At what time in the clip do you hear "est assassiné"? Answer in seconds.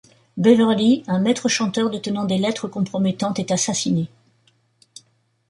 3.37-4.09